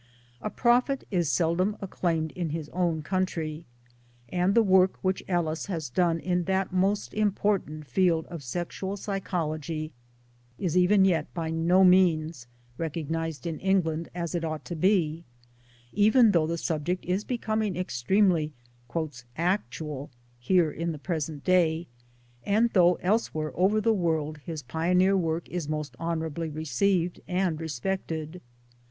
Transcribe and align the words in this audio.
A 0.41 0.49
prophet 0.49 1.03
is 1.11 1.31
seldom 1.31 1.77
acclaimed 1.79 2.31
in 2.31 2.49
his 2.49 2.69
own 2.69 3.03
country; 3.03 3.67
and 4.29 4.55
the 4.55 4.63
work 4.63 4.97
which 5.03 5.21
Ellis 5.27 5.67
has 5.67 5.91
done 5.91 6.17
in 6.19 6.45
that 6.45 6.73
most 6.73 7.13
important 7.13 7.85
field 7.85 8.25
of 8.25 8.41
Sexual 8.41 8.97
Psychology 8.97 9.93
is 10.57 10.75
even 10.75 11.05
yet 11.05 11.31
by 11.35 11.51
no 11.51 11.83
means 11.83 12.47
recog 12.79 13.09
nized 13.09 13.45
in 13.45 13.59
England' 13.59 14.09
as 14.15 14.33
it 14.33 14.43
ought 14.43 14.65
to 14.65 14.75
be 14.75 15.23
even 15.93 16.31
though 16.31 16.47
the 16.47 16.57
subject 16.57 17.05
is 17.05 17.23
becoming 17.23 17.75
extremely' 17.75 18.53
actual' 19.37 20.09
here 20.49 20.71
in 20.71 20.93
the 20.93 20.97
present 20.97 21.43
day, 21.43 21.87
and 22.43 22.69
1 22.69 22.69
though 22.73 22.95
elsewhere 23.03 23.51
over 23.53 23.79
the 23.79 23.93
world 23.93 24.39
his 24.39 24.63
pioneer 24.63 25.15
work 25.15 25.47
is 25.49 25.69
most 25.69 25.95
honorably 25.99 26.49
received 26.49 27.21
and 27.27 27.61
respected. 27.61 28.41